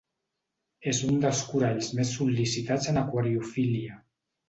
[0.91, 4.05] És un dels coralls més sol·licitats en aquariofília.